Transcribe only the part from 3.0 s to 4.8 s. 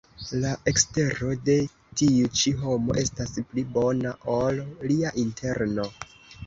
estas pli bona, ol